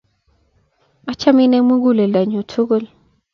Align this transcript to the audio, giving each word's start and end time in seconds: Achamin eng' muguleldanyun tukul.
Achamin 1.13 1.53
eng' 1.57 1.67
muguleldanyun 1.69 2.45
tukul. 2.51 2.83